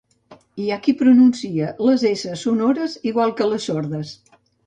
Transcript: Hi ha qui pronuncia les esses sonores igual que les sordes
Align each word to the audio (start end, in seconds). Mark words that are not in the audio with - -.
Hi 0.61 0.69
ha 0.69 0.77
qui 0.87 0.93
pronuncia 1.01 1.67
les 1.89 2.05
esses 2.13 2.45
sonores 2.47 2.97
igual 3.11 3.37
que 3.41 3.51
les 3.51 3.67
sordes 3.71 4.17